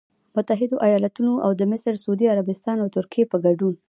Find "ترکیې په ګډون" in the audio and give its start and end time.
2.95-3.73